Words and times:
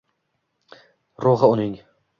Ruhi 1.27 1.51
uning 1.53 1.77